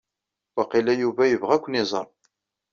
[0.55, 2.07] Waqila Yuba ibɣa ad aken-iẓer.